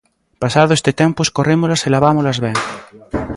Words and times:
Pasado 0.43 0.71
este 0.79 0.91
tempo 1.01 1.19
escorrémolas 1.23 1.81
e 1.87 1.89
lavámolas 1.93 2.37
ben. 2.45 2.55